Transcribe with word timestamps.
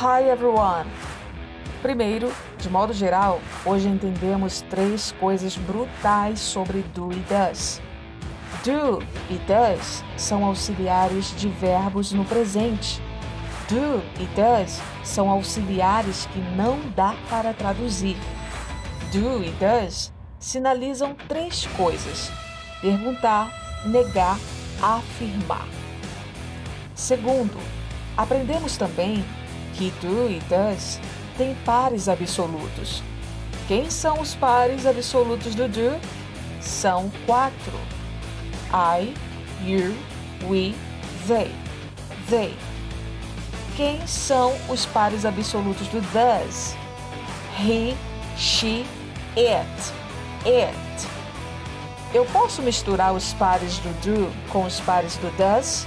Hi 0.00 0.30
everyone! 0.30 0.88
Primeiro, 1.82 2.32
de 2.56 2.70
modo 2.70 2.92
geral, 2.92 3.40
hoje 3.66 3.88
entendemos 3.88 4.60
três 4.70 5.10
coisas 5.18 5.56
brutais 5.56 6.38
sobre 6.38 6.82
do 6.94 7.12
e 7.12 7.16
does. 7.16 7.82
Do 8.62 9.02
e 9.28 9.38
does 9.38 10.04
são 10.16 10.44
auxiliares 10.44 11.34
de 11.34 11.48
verbos 11.48 12.12
no 12.12 12.24
presente. 12.24 13.02
Do 13.68 14.00
e 14.22 14.26
does 14.36 14.80
são 15.02 15.28
auxiliares 15.28 16.26
que 16.26 16.38
não 16.56 16.78
dá 16.94 17.16
para 17.28 17.52
traduzir. 17.52 18.16
Do 19.10 19.42
e 19.42 19.50
does 19.58 20.12
sinalizam 20.38 21.16
três 21.26 21.66
coisas: 21.76 22.30
perguntar, 22.80 23.50
negar, 23.84 24.38
afirmar. 24.80 25.66
Segundo, 26.94 27.58
aprendemos 28.16 28.76
também 28.76 29.24
que 29.78 29.92
do 30.00 30.28
e 30.28 30.40
does 30.48 31.00
têm 31.38 31.54
pares 31.64 32.08
absolutos. 32.08 33.00
Quem 33.68 33.88
são 33.88 34.20
os 34.20 34.34
pares 34.34 34.84
absolutos 34.84 35.54
do 35.54 35.68
do? 35.68 36.00
São 36.60 37.10
quatro. 37.24 37.78
I, 38.72 39.14
you, 39.64 39.94
we, 40.48 40.74
they. 41.28 41.50
They. 42.28 42.56
Quem 43.76 44.04
são 44.04 44.52
os 44.68 44.84
pares 44.84 45.24
absolutos 45.24 45.86
do 45.88 46.00
does? 46.12 46.76
He, 47.56 47.94
she, 48.36 48.84
it. 49.36 49.92
It. 50.44 51.08
Eu 52.12 52.24
posso 52.26 52.62
misturar 52.62 53.14
os 53.14 53.32
pares 53.34 53.78
do 53.78 53.90
do 54.00 54.50
com 54.50 54.64
os 54.64 54.80
pares 54.80 55.16
do 55.18 55.30
does? 55.36 55.86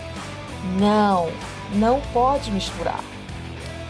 Não, 0.80 1.30
não 1.74 2.00
pode 2.14 2.52
misturar. 2.52 3.11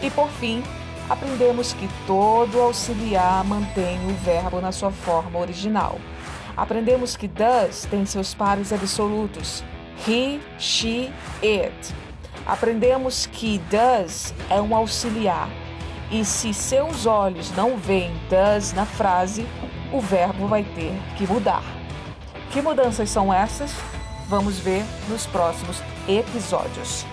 E 0.02 0.10
por 0.10 0.28
fim, 0.28 0.62
aprendemos 1.08 1.72
que 1.72 1.88
todo 2.06 2.60
auxiliar 2.60 3.44
mantém 3.44 3.98
o 4.06 4.14
verbo 4.24 4.60
na 4.60 4.72
sua 4.72 4.90
forma 4.90 5.38
original. 5.38 5.98
Aprendemos 6.56 7.16
que 7.16 7.28
does 7.28 7.86
tem 7.90 8.04
seus 8.04 8.34
pares 8.34 8.72
absolutos: 8.72 9.64
he, 10.06 10.40
she, 10.58 11.12
it. 11.42 11.94
Aprendemos 12.44 13.26
que 13.26 13.58
does 13.70 14.34
é 14.50 14.60
um 14.60 14.74
auxiliar 14.74 15.48
e 16.12 16.26
se 16.26 16.52
seus 16.52 17.06
olhos 17.06 17.50
não 17.52 17.78
veem 17.78 18.12
does 18.28 18.74
na 18.74 18.84
frase, 18.84 19.46
o 19.90 19.98
verbo 19.98 20.46
vai 20.46 20.62
ter 20.62 20.92
que 21.16 21.26
mudar. 21.26 21.62
Que 22.50 22.60
mudanças 22.60 23.08
são 23.08 23.32
essas? 23.32 23.72
Vamos 24.28 24.58
ver 24.58 24.84
nos 25.08 25.24
próximos 25.24 25.78
episódios. 26.06 27.06